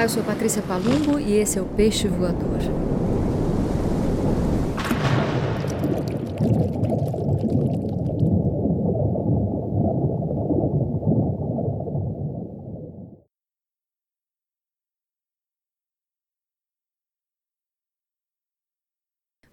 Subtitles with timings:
[0.00, 2.58] Olá, eu sou Patrícia Palumbo e esse é o Peixe Voador.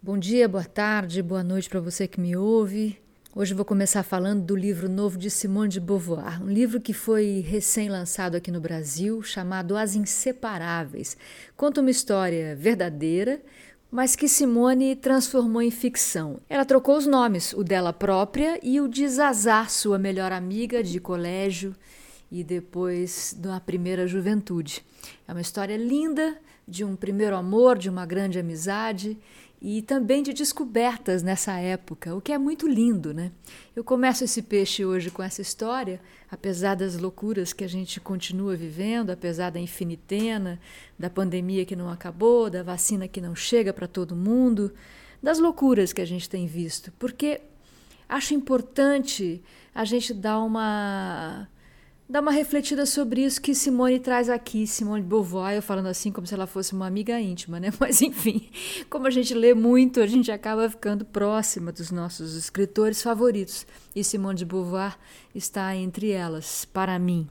[0.02, 3.07] Bom dia, boa tarde, boa noite para você que me ouve.
[3.40, 7.46] Hoje vou começar falando do livro novo de Simone de Beauvoir, um livro que foi
[7.48, 11.16] recém-lançado aqui no Brasil, chamado As Inseparáveis.
[11.56, 13.40] Conta uma história verdadeira,
[13.92, 16.40] mas que Simone transformou em ficção.
[16.50, 21.00] Ela trocou os nomes, o dela própria e o de Zazá, sua melhor amiga de
[21.00, 21.76] colégio
[22.32, 24.84] e depois da primeira juventude.
[25.28, 29.16] É uma história linda de um primeiro amor, de uma grande amizade
[29.60, 33.32] e também de descobertas nessa época, o que é muito lindo, né?
[33.76, 36.00] Eu começo esse peixe hoje com essa história,
[36.30, 40.60] apesar das loucuras que a gente continua vivendo, apesar da infinitena,
[40.98, 44.72] da pandemia que não acabou, da vacina que não chega para todo mundo,
[45.22, 47.42] das loucuras que a gente tem visto, porque
[48.08, 49.42] acho importante
[49.74, 51.48] a gente dar uma
[52.10, 56.12] dar uma refletida sobre isso que Simone traz aqui, Simone de Beauvoir, eu falando assim
[56.12, 57.72] como se ela fosse uma amiga íntima, né?
[57.80, 58.50] Mas enfim,
[58.90, 63.68] como a gente lê muito, a gente acaba ficando próxima dos nossos escritores favoritos.
[63.94, 64.98] E Simone de Beauvoir
[65.36, 67.28] está entre elas, para mim.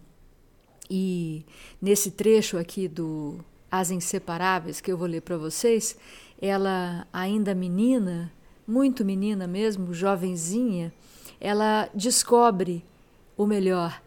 [0.90, 1.44] E
[1.80, 3.38] nesse trecho aqui do
[3.70, 5.96] As Inseparáveis que eu vou ler para vocês,
[6.40, 8.30] ela ainda menina,
[8.66, 10.92] muito menina mesmo, jovenzinha,
[11.40, 12.84] ela descobre
[13.36, 14.00] o melhor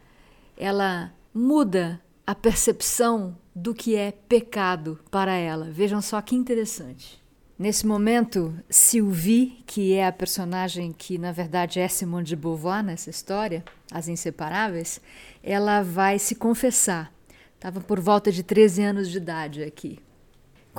[0.59, 5.71] ela muda a percepção do que é pecado para ela.
[5.71, 7.19] Vejam só que interessante.
[7.57, 13.09] Nesse momento, Sylvie, que é a personagem que na verdade é Simone de Beauvoir nessa
[13.09, 15.01] história, As Inseparáveis,
[15.41, 17.11] ela vai se confessar.
[17.55, 19.99] Estava por volta de 13 anos de idade aqui.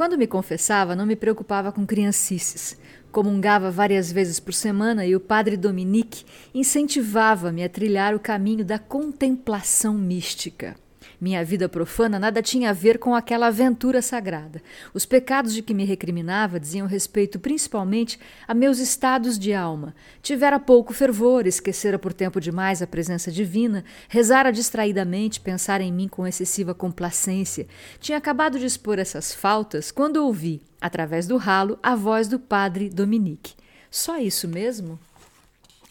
[0.00, 2.74] Quando me confessava, não me preocupava com criancices.
[3.12, 6.24] Comungava várias vezes por semana e o padre Dominique
[6.54, 10.74] incentivava-me a trilhar o caminho da contemplação mística.
[11.20, 14.62] Minha vida profana nada tinha a ver com aquela aventura sagrada.
[14.94, 19.94] Os pecados de que me recriminava diziam respeito principalmente a meus estados de alma.
[20.22, 26.08] Tivera pouco fervor, esquecera por tempo demais a presença divina, rezara distraidamente, pensara em mim
[26.08, 27.66] com excessiva complacência.
[28.00, 32.88] Tinha acabado de expor essas faltas quando ouvi, através do ralo, a voz do padre
[32.88, 33.52] Dominique.
[33.90, 34.98] Só isso mesmo?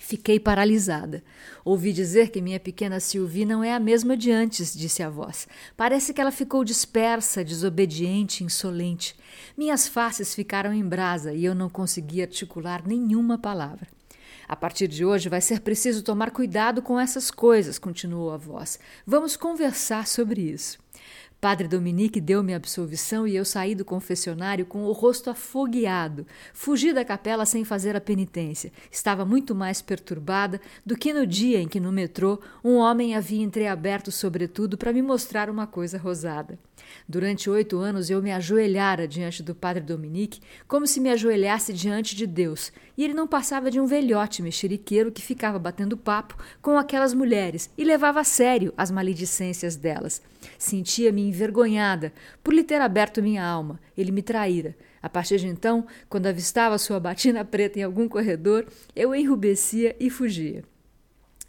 [0.09, 1.23] Fiquei paralisada.
[1.63, 5.47] Ouvi dizer que minha pequena Sylvie não é a mesma de antes, disse a voz.
[5.77, 9.15] Parece que ela ficou dispersa, desobediente, insolente.
[9.55, 13.87] Minhas faces ficaram em brasa e eu não consegui articular nenhuma palavra.
[14.47, 18.79] A partir de hoje vai ser preciso tomar cuidado com essas coisas, continuou a voz.
[19.05, 20.79] Vamos conversar sobre isso.
[21.41, 26.27] Padre Dominique deu-me absolvição e eu saí do confessionário com o rosto afogueado.
[26.53, 28.73] Fugi da capela sem fazer a penitência.
[28.91, 33.41] Estava muito mais perturbada do que no dia em que no metrô um homem havia
[33.41, 36.59] entreaberto sobretudo para me mostrar uma coisa rosada.
[37.07, 42.15] Durante oito anos eu me ajoelhara diante do Padre Dominique como se me ajoelhasse diante
[42.15, 46.77] de Deus, e ele não passava de um velhote mexeriqueiro que ficava batendo papo com
[46.77, 50.21] aquelas mulheres e levava a sério as maledicências delas.
[50.57, 52.13] Sentia-me envergonhada
[52.43, 53.79] por lhe ter aberto minha alma.
[53.97, 54.75] Ele me traíra.
[55.01, 60.09] A partir de então, quando avistava sua batina preta em algum corredor, eu enrubescia e
[60.09, 60.63] fugia.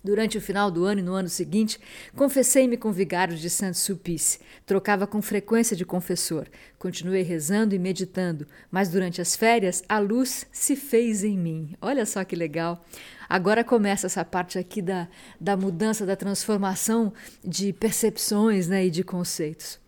[0.03, 1.79] Durante o final do ano e no ano seguinte,
[2.17, 4.41] confessei-me com vigário de Saint-Sulpice.
[4.65, 6.47] Trocava com frequência de confessor.
[6.79, 11.75] Continuei rezando e meditando, mas durante as férias a luz se fez em mim.
[11.83, 12.83] Olha só que legal.
[13.29, 15.07] Agora começa essa parte aqui da,
[15.39, 17.13] da mudança, da transformação
[17.45, 19.79] de percepções né, e de conceitos.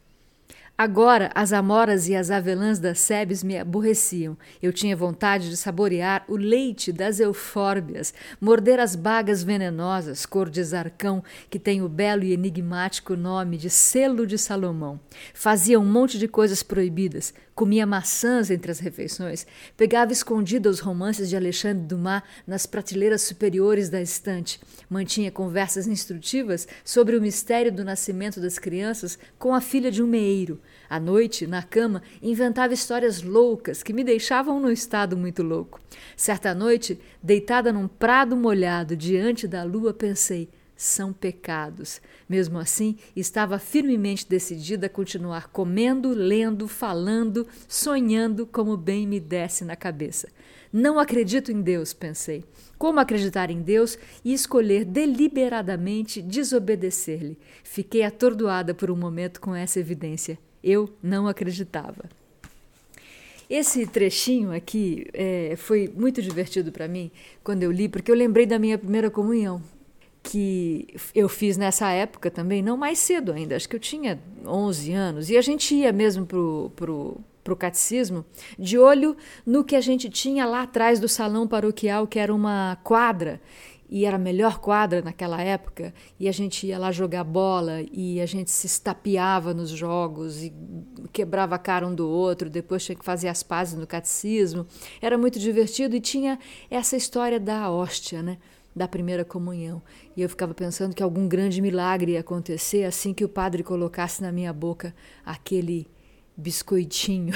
[0.76, 4.36] Agora as amoras e as avelãs das sebes me aborreciam.
[4.60, 10.64] Eu tinha vontade de saborear o leite das eufórbias, morder as bagas venenosas, cor de
[10.64, 14.98] zarcão, que tem o belo e enigmático nome de selo de Salomão.
[15.34, 19.46] Fazia um monte de coisas proibidas, comia maçãs entre as refeições,
[19.76, 24.58] pegava escondida os romances de Alexandre Dumas nas prateleiras superiores da estante,
[24.88, 30.06] mantinha conversas instrutivas sobre o mistério do nascimento das crianças com a filha de um
[30.06, 30.60] meeiro.
[30.92, 35.80] À noite, na cama, inventava histórias loucas que me deixavam num estado muito louco.
[36.14, 41.98] Certa noite, deitada num prado molhado diante da lua, pensei: são pecados.
[42.28, 49.64] Mesmo assim, estava firmemente decidida a continuar comendo, lendo, falando, sonhando como bem me desse
[49.64, 50.28] na cabeça.
[50.70, 52.44] Não acredito em Deus, pensei.
[52.76, 57.38] Como acreditar em Deus e escolher deliberadamente desobedecer-lhe?
[57.64, 60.38] Fiquei atordoada por um momento com essa evidência.
[60.62, 62.04] Eu não acreditava.
[63.48, 67.10] Esse trechinho aqui é, foi muito divertido para mim
[67.44, 69.62] quando eu li, porque eu lembrei da minha primeira comunhão,
[70.22, 74.92] que eu fiz nessa época também, não mais cedo ainda, acho que eu tinha 11
[74.92, 78.24] anos, e a gente ia mesmo pro, pro, pro catecismo
[78.58, 82.78] de olho no que a gente tinha lá atrás do salão paroquial, que era uma
[82.84, 83.40] quadra,
[83.94, 88.22] e era a melhor quadra naquela época, e a gente ia lá jogar bola, e
[88.22, 90.50] a gente se estapeava nos jogos, e
[91.12, 94.66] quebrava a cara um do outro, depois tinha que fazer as pazes no catecismo.
[94.98, 96.38] Era muito divertido e tinha
[96.70, 98.38] essa história da hóstia, né?
[98.74, 99.82] da primeira comunhão.
[100.16, 104.22] E eu ficava pensando que algum grande milagre ia acontecer assim que o padre colocasse
[104.22, 105.86] na minha boca aquele
[106.34, 107.34] biscoitinho.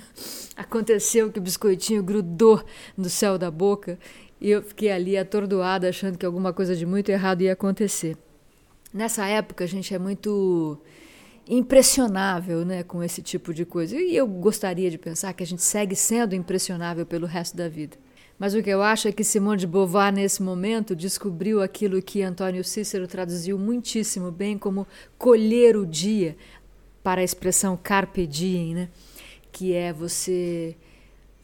[0.54, 2.62] Aconteceu que o biscoitinho grudou
[2.94, 3.98] no céu da boca
[4.44, 8.14] e eu fiquei ali atordoada, achando que alguma coisa de muito errado ia acontecer.
[8.92, 10.78] Nessa época, a gente é muito
[11.48, 13.96] impressionável né, com esse tipo de coisa.
[13.96, 17.96] E eu gostaria de pensar que a gente segue sendo impressionável pelo resto da vida.
[18.38, 22.20] Mas o que eu acho é que Simone de Beauvoir, nesse momento, descobriu aquilo que
[22.20, 24.86] Antônio Cícero traduziu muitíssimo bem como
[25.16, 26.36] colher o dia,
[27.02, 28.88] para a expressão carpe diem, né?
[29.50, 30.76] que é você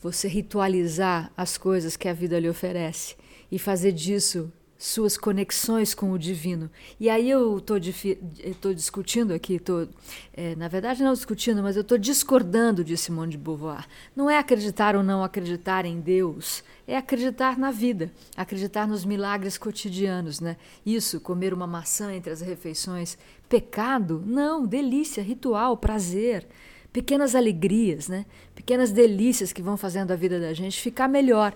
[0.02, 3.16] você ritualizar as coisas que a vida lhe oferece
[3.50, 6.70] e fazer disso suas conexões com o divino.
[6.98, 9.86] E aí eu estou discutindo aqui, tô,
[10.32, 13.86] é, na verdade não discutindo, mas eu estou discordando de Simone de Beauvoir.
[14.16, 19.58] Não é acreditar ou não acreditar em Deus, é acreditar na vida, acreditar nos milagres
[19.58, 20.56] cotidianos, né?
[20.84, 23.18] Isso, comer uma maçã entre as refeições,
[23.50, 24.22] pecado?
[24.24, 26.48] Não, delícia, ritual, prazer
[26.92, 28.26] pequenas alegrias, né?
[28.54, 31.54] pequenas delícias que vão fazendo a vida da gente ficar melhor.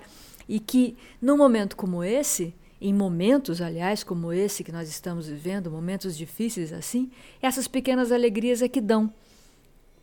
[0.49, 5.71] E que num momento como esse, em momentos, aliás, como esse que nós estamos vivendo,
[5.71, 7.11] momentos difíceis assim,
[7.41, 9.13] essas pequenas alegrias é que dão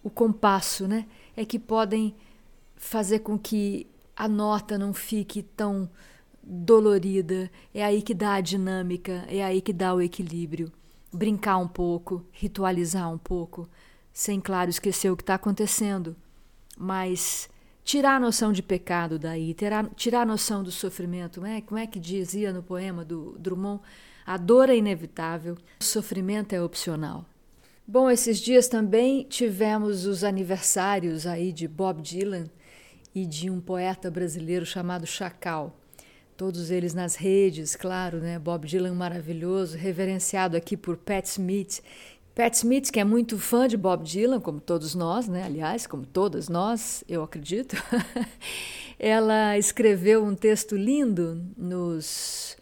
[0.04, 1.06] o compasso, né?
[1.38, 2.16] É que podem
[2.76, 3.86] fazer com que
[4.16, 5.90] a nota não fique tão
[6.44, 7.52] dolorida.
[7.74, 10.72] É aí que dá a dinâmica, é aí que dá o equilíbrio.
[11.14, 13.70] Brincar um pouco, ritualizar um pouco,
[14.14, 16.16] sem, claro, esquecer o que está acontecendo,
[16.78, 17.50] mas
[17.84, 21.42] tirar a noção de pecado daí, tirar, tirar a noção do sofrimento.
[21.42, 21.62] Né?
[21.62, 23.82] Como é que dizia no poema do Drummond?
[24.26, 27.26] A dor é inevitável, o sofrimento é opcional.
[27.88, 32.46] Bom, esses dias também tivemos os aniversários aí de Bob Dylan
[33.14, 35.78] e de um poeta brasileiro chamado Chacal.
[36.38, 38.40] Todos eles nas redes, claro, né?
[38.40, 41.82] Bob Dylan maravilhoso, reverenciado aqui por Pat Smith
[42.34, 45.44] Pat Smith, que é muito fã de Bob Dylan, como todos nós, né?
[45.44, 47.76] aliás, como todas nós, eu acredito,
[48.98, 52.58] ela escreveu um texto lindo nos.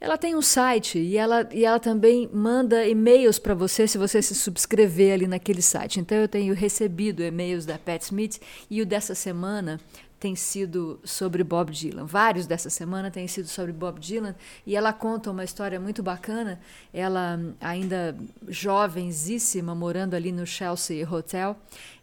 [0.00, 4.22] Ela tem um site e ela, e ela também manda e-mails para você se você
[4.22, 5.98] se subscrever ali naquele site.
[5.98, 8.40] Então eu tenho recebido e-mails da Pat Smith
[8.70, 9.80] e o dessa semana
[10.18, 12.04] tem sido sobre Bob Dylan.
[12.04, 14.34] Vários dessa semana têm sido sobre Bob Dylan
[14.66, 16.60] e ela conta uma história muito bacana.
[16.92, 18.16] Ela, ainda
[18.48, 21.56] jovenzíssima, morando ali no Chelsea Hotel,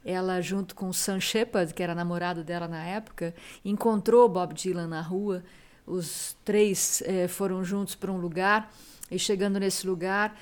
[0.03, 3.33] ela, junto com Sam Shepard, que era namorado dela na época,
[3.63, 5.43] encontrou Bob Dylan na rua.
[5.85, 8.71] Os três eh, foram juntos para um lugar
[9.11, 10.35] e, chegando nesse lugar,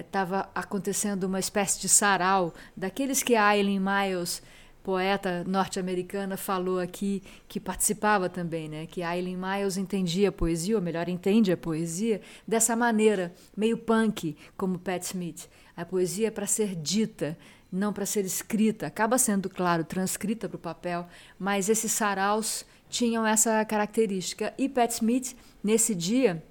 [0.00, 4.42] estava eh, acontecendo uma espécie de sarau, daqueles que a Eileen Miles
[4.82, 8.86] poeta norte-americana falou aqui que participava também, né?
[8.86, 14.36] Que Eileen Miles entendia a poesia, ou melhor, entende a poesia dessa maneira, meio punk,
[14.56, 15.48] como Pat Smith.
[15.76, 17.36] A poesia é para ser dita,
[17.70, 18.86] não para ser escrita.
[18.86, 21.06] Acaba sendo, claro, transcrita para o papel,
[21.38, 24.54] mas esses saraus tinham essa característica.
[24.58, 26.42] E Pat Smith, nesse dia,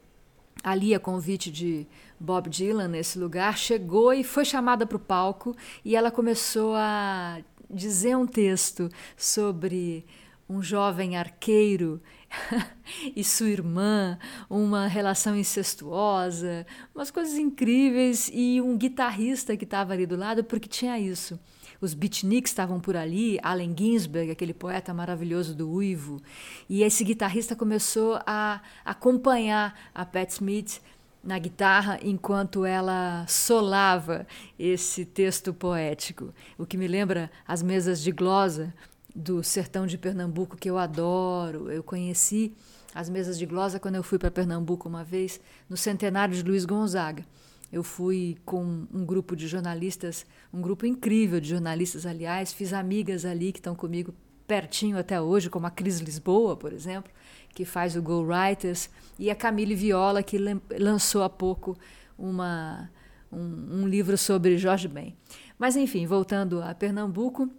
[0.63, 1.87] ali a convite de
[2.19, 7.39] Bob Dylan, nesse lugar, chegou e foi chamada para o palco e ela começou a
[7.69, 10.05] dizer um texto sobre
[10.49, 12.01] um jovem arqueiro
[13.15, 14.17] e sua irmã,
[14.49, 20.69] uma relação incestuosa, umas coisas incríveis e um guitarrista que estava ali do lado, porque
[20.69, 21.39] tinha isso.
[21.79, 26.21] Os beatniks estavam por ali, Allen Ginsberg, aquele poeta maravilhoso do Uivo,
[26.67, 30.81] e esse guitarrista começou a acompanhar a Pat Smith
[31.23, 34.25] na guitarra enquanto ela solava
[34.57, 38.73] esse texto poético, o que me lembra as mesas de glosa
[39.15, 41.71] do sertão de Pernambuco que eu adoro.
[41.71, 42.53] Eu conheci
[42.93, 46.65] as mesas de glosa quando eu fui para Pernambuco uma vez no centenário de Luiz
[46.65, 47.25] Gonzaga.
[47.71, 53.25] Eu fui com um grupo de jornalistas, um grupo incrível de jornalistas, aliás, fiz amigas
[53.25, 54.13] ali que estão comigo
[54.47, 57.11] pertinho até hoje, como a Cris Lisboa, por exemplo
[57.57, 58.87] que faz o Go Writers,
[59.17, 60.37] e a Camille Viola, que
[60.79, 61.75] lançou há pouco
[62.15, 62.87] uma,
[63.31, 65.17] um, um livro sobre Jorge Ben.
[65.57, 67.49] Mas enfim, voltando a Pernambuco,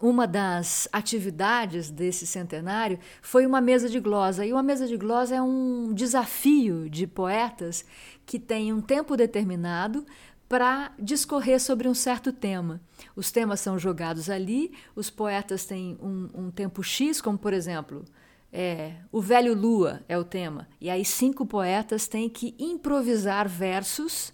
[0.00, 4.44] uma das atividades desse centenário foi uma mesa de glosa.
[4.44, 7.84] E uma mesa de glosa é um desafio de poetas
[8.26, 10.04] que tem um tempo determinado
[10.50, 12.80] para discorrer sobre um certo tema.
[13.14, 18.04] Os temas são jogados ali, os poetas têm um, um tempo X, como por exemplo,
[18.52, 24.32] é, o Velho Lua é o tema, e aí cinco poetas têm que improvisar versos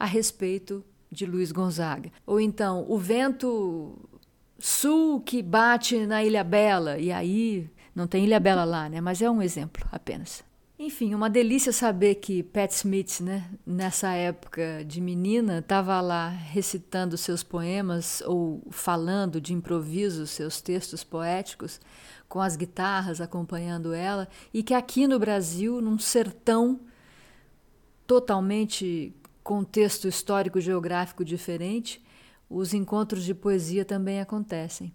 [0.00, 0.82] a respeito
[1.12, 2.10] de Luiz Gonzaga.
[2.24, 4.08] Ou então, o vento
[4.58, 9.02] sul que bate na Ilha Bela, e aí não tem Ilha Bela lá, né?
[9.02, 10.47] Mas é um exemplo apenas.
[10.80, 17.18] Enfim, uma delícia saber que Pat Smith, né, nessa época de menina, estava lá recitando
[17.18, 21.80] seus poemas ou falando de improviso seus textos poéticos,
[22.28, 26.78] com as guitarras acompanhando ela, e que aqui no Brasil, num sertão
[28.06, 32.00] totalmente contexto histórico-geográfico diferente,
[32.48, 34.92] os encontros de poesia também acontecem.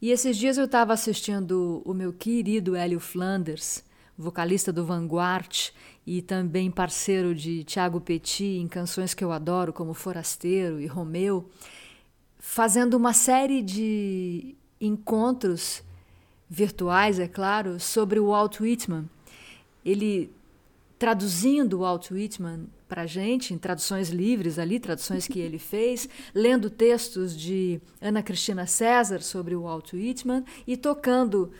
[0.00, 3.82] E esses dias eu estava assistindo o meu querido Hélio Flanders,
[4.16, 5.70] vocalista do Vanguard
[6.06, 11.48] e também parceiro de Tiago Petit em canções que eu adoro, como Forasteiro e Romeu,
[12.38, 15.82] fazendo uma série de encontros
[16.48, 19.08] virtuais, é claro, sobre o Walt Whitman.
[19.84, 20.32] Ele
[20.98, 26.08] traduzindo o Walt Whitman para a gente, em traduções livres ali, traduções que ele fez,
[26.34, 31.50] lendo textos de Ana Cristina César sobre o Walt Whitman e tocando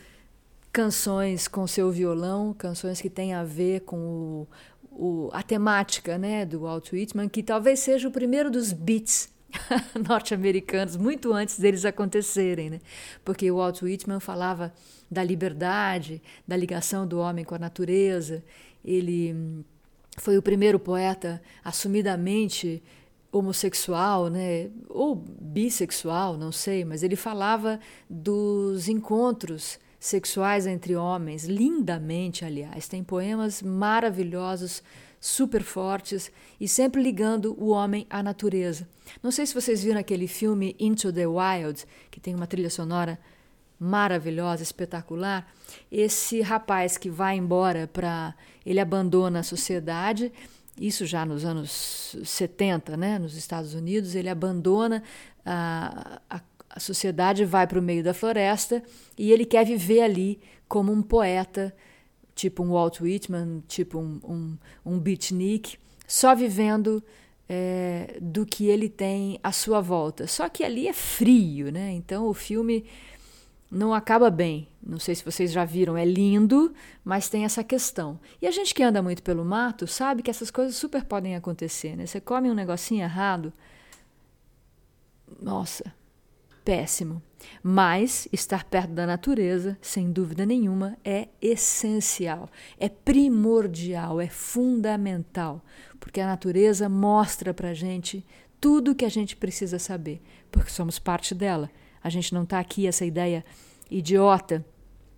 [0.77, 4.47] canções com seu violão, canções que têm a ver com o,
[4.91, 9.27] o, a temática né, do Walt Whitman, que talvez seja o primeiro dos beats
[10.07, 12.79] norte-americanos, muito antes deles acontecerem, né?
[13.25, 14.71] porque o Walt Whitman falava
[15.09, 18.43] da liberdade, da ligação do homem com a natureza,
[18.85, 19.65] ele
[20.15, 22.83] foi o primeiro poeta assumidamente
[23.31, 32.45] homossexual, né, ou bissexual, não sei, mas ele falava dos encontros sexuais entre homens, lindamente,
[32.45, 32.87] aliás.
[32.87, 34.83] Tem poemas maravilhosos,
[35.19, 38.87] super fortes e sempre ligando o homem à natureza.
[39.21, 43.19] Não sei se vocês viram aquele filme Into the Wild, que tem uma trilha sonora
[43.79, 45.47] maravilhosa, espetacular.
[45.91, 48.35] Esse rapaz que vai embora para.
[48.65, 50.31] Ele abandona a sociedade,
[50.79, 55.01] isso já nos anos 70, né, nos Estados Unidos, ele abandona
[55.45, 56.41] a, a
[56.77, 58.83] a sociedade vai para o meio da floresta
[59.17, 61.75] e ele quer viver ali como um poeta,
[62.35, 67.03] tipo um Walt Whitman, tipo um, um, um beatnik, só vivendo
[67.49, 70.27] é, do que ele tem à sua volta.
[70.27, 71.93] Só que ali é frio, né?
[71.93, 72.85] Então o filme
[73.71, 74.67] não acaba bem.
[74.79, 78.19] Não sei se vocês já viram, é lindo, mas tem essa questão.
[78.39, 81.95] E a gente que anda muito pelo mato sabe que essas coisas super podem acontecer,
[81.95, 82.05] né?
[82.05, 83.51] Você come um negocinho errado,
[85.41, 85.96] nossa,
[86.67, 87.21] péssimo.
[87.63, 95.63] Mas estar perto da natureza, sem dúvida nenhuma, é essencial, é primordial, é fundamental,
[95.97, 98.25] porque a natureza mostra para a gente
[98.59, 100.21] tudo o que a gente precisa saber,
[100.51, 101.69] porque somos parte dela.
[102.03, 103.45] A gente não está aqui essa ideia
[103.89, 104.65] idiota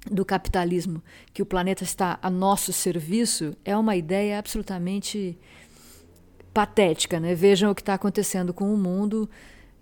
[0.05, 1.01] do capitalismo,
[1.33, 5.35] que o planeta está a nosso serviço, é uma ideia absolutamente
[6.53, 7.19] patética.
[7.19, 7.33] Né?
[7.33, 9.27] Vejam o que está acontecendo com o mundo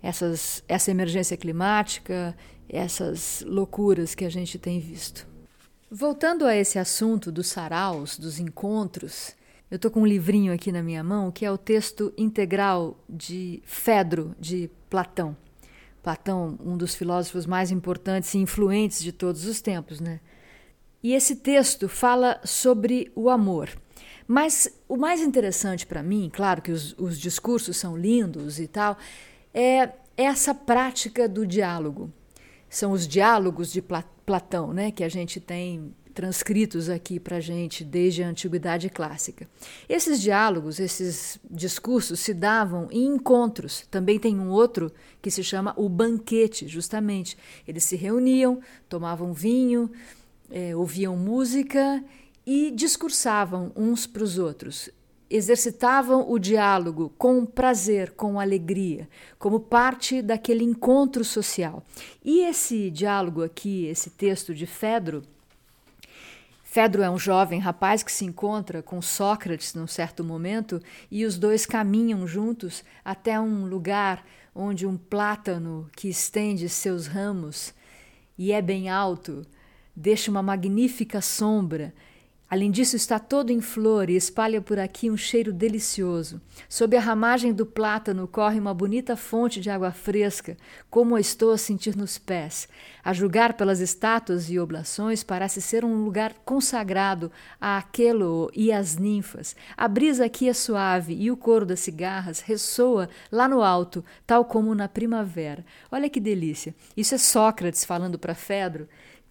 [0.02, 2.36] essas, essa emergência climática,
[2.68, 5.26] essas loucuras que a gente tem visto.
[5.90, 9.34] Voltando a esse assunto dos saraus, dos encontros,
[9.70, 13.62] eu estou com um livrinho aqui na minha mão que é o texto integral de
[13.64, 15.36] Fedro, de Platão.
[16.02, 20.20] Platão, um dos filósofos mais importantes e influentes de todos os tempos, né?
[21.02, 23.70] E esse texto fala sobre o amor.
[24.26, 28.96] Mas o mais interessante para mim, claro que os, os discursos são lindos e tal,
[29.52, 32.12] é essa prática do diálogo.
[32.68, 37.84] São os diálogos de Platão, né, que a gente tem transcritos aqui para a gente
[37.84, 39.48] desde a antiguidade clássica.
[39.88, 43.86] Esses diálogos, esses discursos se davam em encontros.
[43.88, 47.38] Também tem um outro que se chama o banquete, justamente.
[47.68, 49.88] Eles se reuniam, tomavam vinho,
[50.50, 52.02] é, ouviam música
[52.44, 54.90] e discursavam uns para os outros
[55.30, 59.08] exercitavam o diálogo com prazer, com alegria,
[59.38, 61.82] como parte daquele encontro social.
[62.24, 65.22] E esse diálogo aqui, esse texto de Fedro,
[66.70, 71.38] Fedro é um jovem rapaz que se encontra com Sócrates num certo momento e os
[71.38, 74.22] dois caminham juntos até um lugar
[74.54, 77.72] onde um plátano que estende seus ramos
[78.36, 79.46] e é bem alto
[79.96, 81.94] deixa uma magnífica sombra
[82.50, 86.40] Além disso, está todo em flor e espalha por aqui um cheiro delicioso.
[86.66, 90.56] Sob a ramagem do plátano corre uma bonita fonte de água fresca,
[90.88, 92.66] como a estou a sentir nos pés.
[93.04, 98.96] A julgar pelas estátuas e oblações, parece ser um lugar consagrado a Aquelo e às
[98.96, 99.54] ninfas.
[99.76, 104.46] A brisa aqui é suave e o coro das cigarras ressoa lá no alto, tal
[104.46, 105.64] como na primavera.
[105.92, 106.74] Olha que delícia!
[106.96, 108.88] Isso é Sócrates falando para Fedro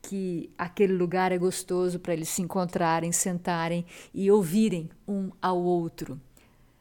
[0.07, 6.17] que aquele lugar é gostoso para eles se encontrarem, sentarem e ouvirem um ao outro.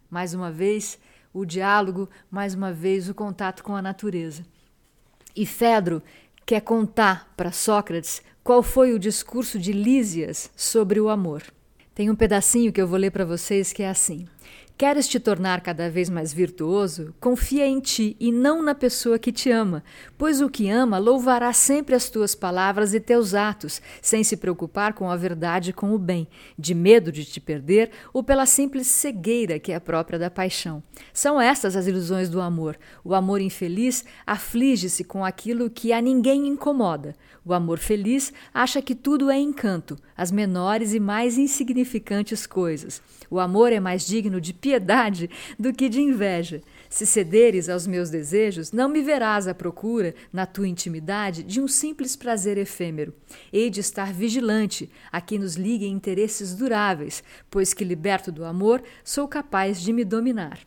[0.08, 0.96] Mais uma vez,
[1.34, 4.46] o diálogo, mais uma vez, o contato com a natureza.
[5.34, 6.00] E Fedro
[6.46, 11.42] quer contar para Sócrates qual foi o discurso de Lísias sobre o amor.
[11.96, 14.28] Tem um pedacinho que eu vou ler para vocês que é assim:
[14.78, 17.14] Queres te tornar cada vez mais virtuoso?
[17.18, 19.82] Confia em ti e não na pessoa que te ama,
[20.18, 24.92] pois o que ama louvará sempre as tuas palavras e teus atos, sem se preocupar
[24.92, 26.28] com a verdade e com o bem,
[26.58, 30.82] de medo de te perder ou pela simples cegueira que é própria da paixão.
[31.10, 32.78] São estas as ilusões do amor.
[33.02, 37.16] O amor infeliz aflige-se com aquilo que a ninguém incomoda.
[37.46, 43.00] O amor feliz acha que tudo é encanto, as menores e mais insignificantes coisas.
[43.30, 46.60] O amor é mais digno de piedade do que de inveja.
[46.90, 51.68] Se cederes aos meus desejos, não me verás à procura, na tua intimidade, de um
[51.68, 53.14] simples prazer efêmero.
[53.52, 58.82] Hei de estar vigilante a quem nos liguem interesses duráveis, pois que, liberto do amor,
[59.04, 60.58] sou capaz de me dominar.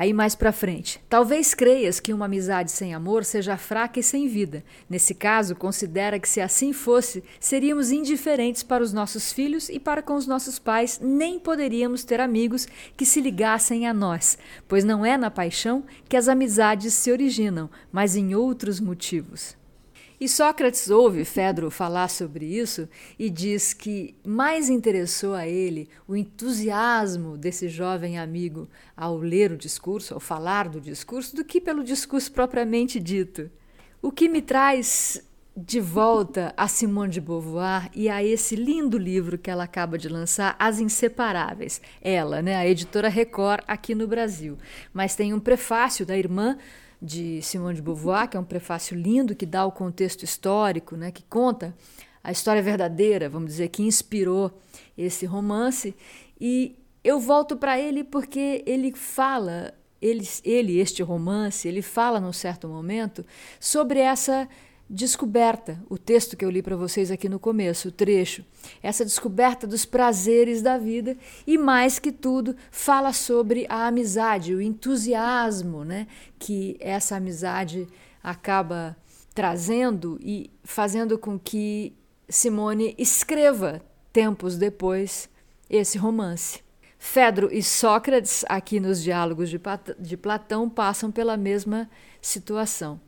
[0.00, 0.98] Aí mais para frente.
[1.10, 4.64] Talvez creias que uma amizade sem amor seja fraca e sem vida.
[4.88, 10.00] Nesse caso, considera que se assim fosse, seríamos indiferentes para os nossos filhos e para
[10.00, 12.66] com os nossos pais, nem poderíamos ter amigos
[12.96, 17.68] que se ligassem a nós, pois não é na paixão que as amizades se originam,
[17.92, 19.59] mas em outros motivos.
[20.20, 22.86] E Sócrates ouve Fedro falar sobre isso
[23.18, 29.56] e diz que mais interessou a ele o entusiasmo desse jovem amigo ao ler o
[29.56, 33.50] discurso, ao falar do discurso, do que pelo discurso propriamente dito.
[34.02, 35.22] O que me traz
[35.56, 40.08] de volta a Simone de Beauvoir e a esse lindo livro que ela acaba de
[40.08, 41.80] lançar, As Inseparáveis.
[42.00, 44.58] Ela, né, a editora Record aqui no Brasil.
[44.92, 46.58] Mas tem um prefácio da irmã
[47.00, 51.10] de Simone de Beauvoir, que é um prefácio lindo que dá o contexto histórico, né,
[51.10, 51.74] que conta
[52.22, 54.52] a história verdadeira, vamos dizer, que inspirou
[54.96, 55.96] esse romance.
[56.38, 62.32] E eu volto para ele porque ele fala, ele, ele, este romance, ele fala num
[62.32, 63.24] certo momento
[63.58, 64.46] sobre essa
[64.92, 68.44] descoberta, o texto que eu li para vocês aqui no começo, o trecho,
[68.82, 74.60] essa descoberta dos prazeres da vida e mais que tudo fala sobre a amizade, o
[74.60, 76.08] entusiasmo, né,
[76.40, 77.86] que essa amizade
[78.20, 78.96] acaba
[79.32, 81.94] trazendo e fazendo com que
[82.28, 83.80] Simone escreva
[84.12, 85.30] tempos depois
[85.68, 86.64] esse romance.
[86.98, 91.88] Fedro e Sócrates, aqui nos diálogos de Platão, passam pela mesma
[92.20, 93.00] situação.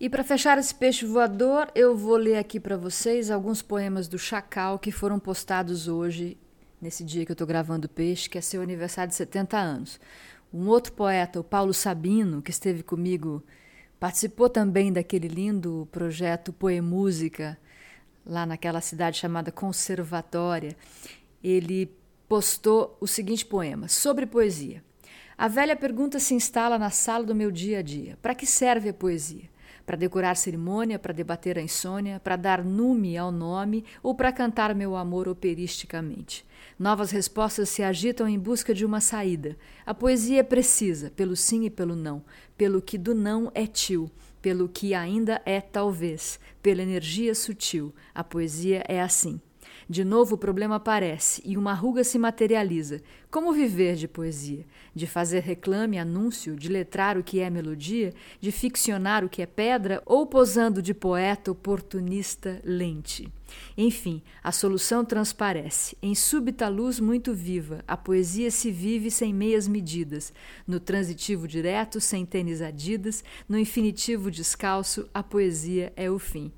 [0.00, 4.18] E para fechar esse peixe voador, eu vou ler aqui para vocês alguns poemas do
[4.18, 6.38] Chacal que foram postados hoje,
[6.80, 10.00] nesse dia que eu estou gravando o peixe, que é seu aniversário de 70 anos.
[10.54, 13.44] Um outro poeta, o Paulo Sabino, que esteve comigo,
[13.98, 17.58] participou também daquele lindo projeto Poemúsica,
[18.24, 20.74] lá naquela cidade chamada Conservatória.
[21.44, 21.94] Ele
[22.26, 24.82] postou o seguinte poema sobre poesia.
[25.36, 28.88] A velha pergunta se instala na sala do meu dia a dia: para que serve
[28.88, 29.50] a poesia?
[29.84, 34.74] Para decorar cerimônia, para debater a insônia, para dar nume ao nome ou para cantar
[34.74, 36.44] meu amor operisticamente.
[36.78, 39.56] Novas respostas se agitam em busca de uma saída.
[39.84, 42.22] A poesia é precisa, pelo sim e pelo não,
[42.56, 47.94] pelo que do não é tio, pelo que ainda é talvez, pela energia sutil.
[48.14, 49.40] A poesia é assim.
[49.90, 53.02] De novo o problema aparece e uma ruga se materializa.
[53.28, 54.64] Como viver de poesia?
[54.94, 59.46] De fazer reclame, anúncio, de letrar o que é melodia, de ficcionar o que é
[59.46, 63.28] pedra ou posando de poeta oportunista lente?
[63.76, 65.98] Enfim, a solução transparece.
[66.00, 70.32] Em súbita luz muito viva, a poesia se vive sem meias medidas.
[70.68, 76.52] No transitivo direto, sem tênis adidas, no infinitivo descalço, a poesia é o fim.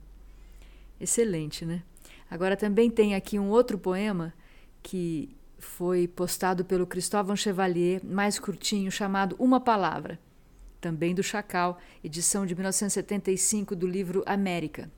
[1.00, 1.82] Excelente, né?
[2.32, 4.32] Agora também tem aqui um outro poema
[4.82, 10.18] que foi postado pelo Cristóvão Chevalier, mais curtinho, chamado Uma Palavra,
[10.80, 14.90] também do Chacal, edição de 1975 do livro América.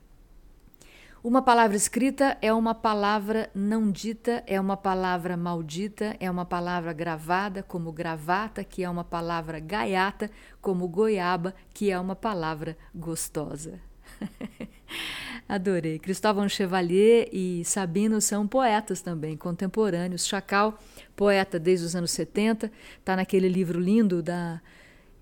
[1.24, 6.92] Uma palavra escrita é uma palavra não dita, é uma palavra maldita, é uma palavra
[6.92, 10.30] gravada, como gravata, que é uma palavra gaiata,
[10.62, 13.80] como goiaba, que é uma palavra gostosa.
[15.48, 15.98] Adorei.
[15.98, 20.26] Cristóvão Chevalier e Sabino são poetas também, contemporâneos.
[20.26, 20.78] Chacal,
[21.14, 24.60] poeta desde os anos 70, está naquele livro lindo da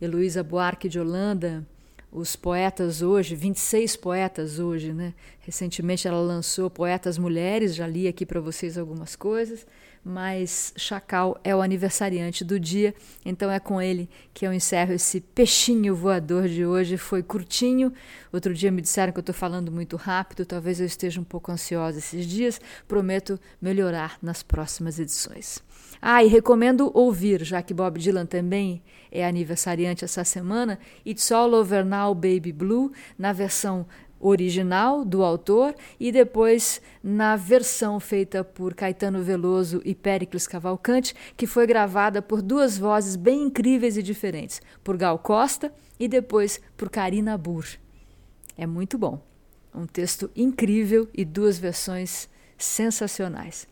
[0.00, 1.66] Heloísa Buarque de Holanda,
[2.12, 5.14] os poetas hoje, 26 poetas hoje, né?
[5.40, 9.66] Recentemente ela lançou Poetas Mulheres, já li aqui para vocês algumas coisas,
[10.04, 15.20] mas Chacal é o aniversariante do dia, então é com ele que eu encerro esse
[15.20, 16.96] peixinho voador de hoje.
[16.96, 17.92] Foi curtinho,
[18.32, 21.52] outro dia me disseram que eu estou falando muito rápido, talvez eu esteja um pouco
[21.52, 25.62] ansiosa esses dias, prometo melhorar nas próximas edições.
[26.00, 31.52] Ah, e recomendo ouvir, já que Bob Dylan também é aniversariante essa semana, It's All
[31.52, 33.86] Over Now Baby Blue, na versão
[34.22, 41.46] original do autor e depois na versão feita por Caetano Veloso e Péricles Cavalcante, que
[41.46, 46.88] foi gravada por duas vozes bem incríveis e diferentes, por Gal Costa e depois por
[46.88, 47.66] Karina Burr.
[48.56, 49.20] É muito bom.
[49.74, 53.66] Um texto incrível e duas versões sensacionais.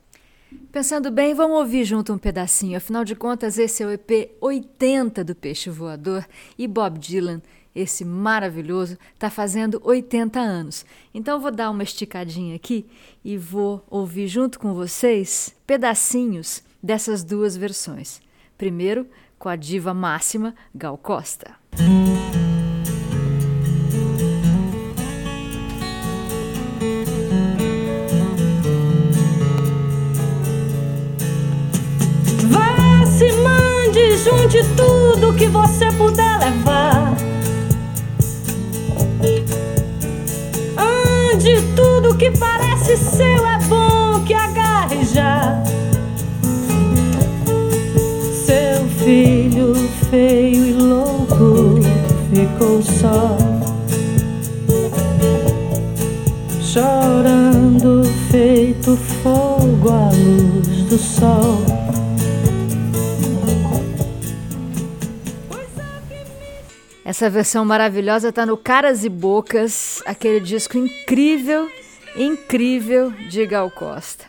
[0.73, 2.77] Pensando bem, vamos ouvir junto um pedacinho.
[2.77, 6.27] Afinal de contas, esse é o EP 80 do Peixe Voador
[6.59, 7.41] e Bob Dylan,
[7.75, 10.85] esse maravilhoso, está fazendo 80 anos.
[11.15, 12.87] Então vou dar uma esticadinha aqui
[13.25, 18.21] e vou ouvir junto com vocês pedacinhos dessas duas versões.
[18.57, 19.07] Primeiro,
[19.39, 21.57] com a diva máxima Gal Costa.
[34.23, 36.40] junte tudo que você puder
[42.21, 45.65] que parece seu, é bom que agarre já.
[48.45, 49.75] Seu filho
[50.11, 51.81] feio e louco
[52.29, 53.39] ficou só.
[56.61, 61.65] Chorando, feito fogo à luz do sol.
[67.03, 71.69] Essa versão maravilhosa está no Caras e Bocas, aquele disco incrível,
[72.17, 74.25] incrível de Gal Costa.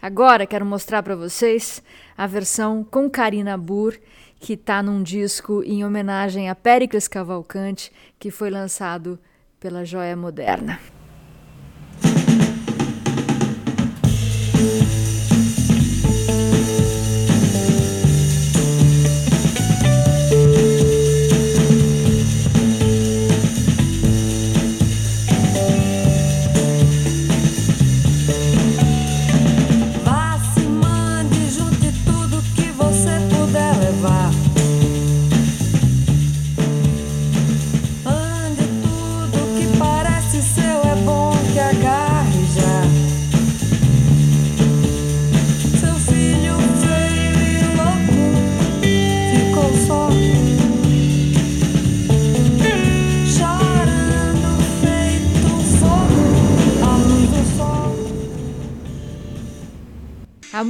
[0.00, 1.82] Agora quero mostrar para vocês
[2.16, 3.94] a versão com Karina Burr,
[4.40, 9.18] que está num disco em homenagem a Péricles Cavalcante, que foi lançado
[9.60, 10.80] pela Joia Moderna.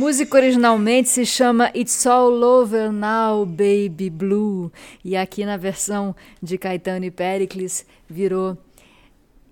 [0.03, 4.73] Música originalmente se chama It's All Over Now, Baby Blue,
[5.05, 6.13] e aqui na versão
[6.43, 8.59] de Caetano e Pericles virou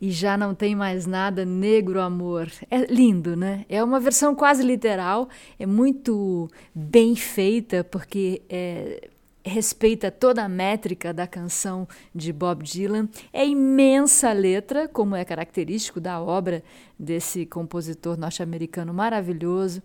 [0.01, 2.51] E já não tem mais nada, negro amor.
[2.69, 3.65] É lindo, né?
[3.69, 9.09] É uma versão quase literal, é muito bem feita, porque é,
[9.45, 13.09] respeita toda a métrica da canção de Bob Dylan.
[13.33, 16.61] É imensa letra, como é característico da obra
[16.99, 19.81] desse compositor norte-americano maravilhoso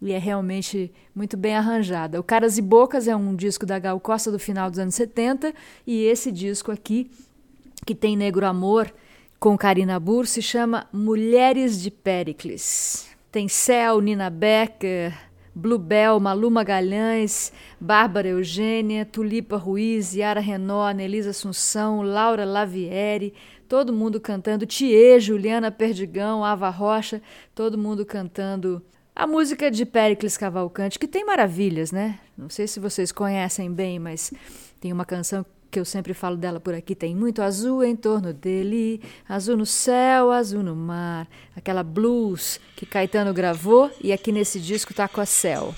[0.00, 2.20] e é realmente muito bem arranjada.
[2.20, 5.52] O Caras e Bocas é um disco da Gal Costa do final dos anos 70
[5.86, 7.10] e esse disco aqui,
[7.84, 8.92] que tem Negro Amor,
[9.40, 13.08] com Karina Burr, se chama Mulheres de Pericles.
[13.30, 15.16] Tem Céu, Nina Becker,
[15.54, 23.34] Bluebell, Malu Magalhães, Bárbara Eugênia, Tulipa Ruiz, Yara Renó, Nelisa Assunção, Laura Lavieri,
[23.68, 27.20] todo mundo cantando, Thier, Juliana Perdigão, Ava Rocha,
[27.54, 28.82] todo mundo cantando
[29.18, 32.20] a música de Pericles Cavalcante, que tem maravilhas, né?
[32.36, 34.32] Não sei se vocês conhecem bem, mas
[34.80, 38.32] tem uma canção que eu sempre falo dela por aqui, tem muito azul em torno
[38.32, 44.60] dele, azul no céu, azul no mar, aquela blues que Caetano gravou e aqui nesse
[44.60, 45.74] disco tá com a Céu.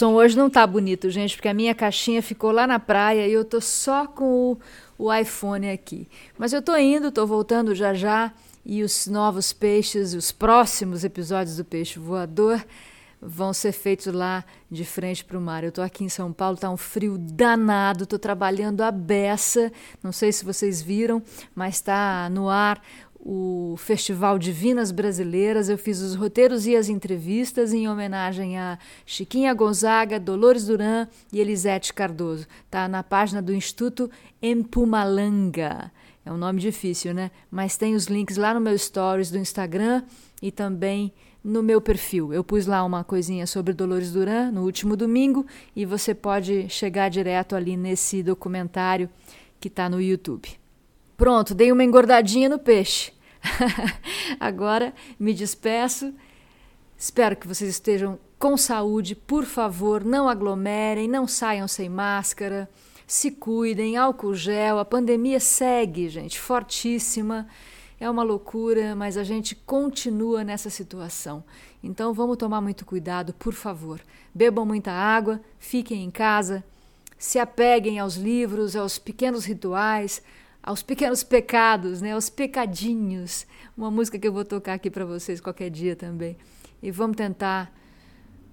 [0.00, 3.32] Som hoje não tá bonito, gente, porque a minha caixinha ficou lá na praia e
[3.32, 6.08] eu tô só com o, o iPhone aqui.
[6.38, 8.32] Mas eu tô indo, tô voltando já já
[8.64, 12.64] e os novos peixes, os próximos episódios do Peixe Voador
[13.20, 15.64] vão ser feitos lá de frente para o mar.
[15.64, 19.70] Eu estou aqui em São Paulo, está um frio danado, estou trabalhando a beça.
[20.02, 21.22] Não sei se vocês viram,
[21.54, 22.80] mas está no ar
[23.22, 25.68] o Festival Divinas Brasileiras.
[25.68, 31.40] Eu fiz os roteiros e as entrevistas em homenagem a Chiquinha Gonzaga, Dolores Duran e
[31.40, 32.46] Elisete Cardoso.
[32.64, 34.10] Está na página do Instituto
[34.42, 35.92] Empumalanga.
[36.24, 37.30] É um nome difícil, né?
[37.50, 40.02] Mas tem os links lá no meu stories do Instagram
[40.42, 42.32] e também no meu perfil.
[42.32, 47.08] Eu pus lá uma coisinha sobre Dolores Duran no último domingo e você pode chegar
[47.08, 49.08] direto ali nesse documentário
[49.58, 50.59] que está no YouTube.
[51.20, 53.12] Pronto, dei uma engordadinha no peixe.
[54.40, 56.14] Agora me despeço.
[56.96, 59.14] Espero que vocês estejam com saúde.
[59.14, 62.70] Por favor, não aglomerem, não saiam sem máscara.
[63.06, 64.78] Se cuidem, álcool gel.
[64.78, 67.46] A pandemia segue, gente, fortíssima.
[68.00, 71.44] É uma loucura, mas a gente continua nessa situação.
[71.84, 74.00] Então vamos tomar muito cuidado, por favor.
[74.34, 76.64] Bebam muita água, fiquem em casa,
[77.18, 80.22] se apeguem aos livros, aos pequenos rituais,
[80.62, 83.46] aos pequenos pecados, né, aos pecadinhos.
[83.76, 86.36] Uma música que eu vou tocar aqui para vocês qualquer dia também.
[86.82, 87.72] E vamos tentar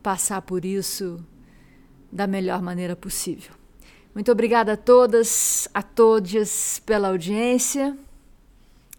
[0.02, 1.24] passar por isso
[2.12, 3.52] da melhor maneira possível.
[4.14, 7.96] Muito obrigada a todas, a todos pela audiência.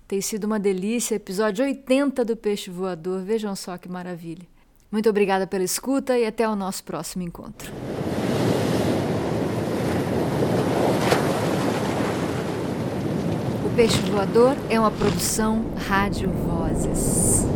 [0.06, 1.16] Tem sido uma delícia.
[1.16, 3.22] Episódio 80 do Peixe Voador.
[3.22, 4.46] Vejam só que maravilha.
[4.90, 7.70] Muito obrigada pela escuta e até o nosso próximo encontro.
[13.78, 17.46] Peixe Voador é uma produção Rádio Vozes.